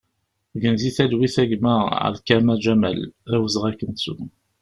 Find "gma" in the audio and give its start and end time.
1.49-1.75